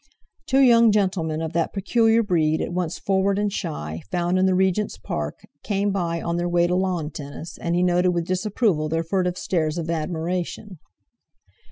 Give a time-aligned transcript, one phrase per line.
[0.47, 4.55] Two young gentlemen of that peculiar breed, at once forward and shy, found in the
[4.55, 8.89] Regent's Park, came by on their way to lawn tennis, and he noted with disapproval
[8.89, 10.79] their furtive stares of admiration.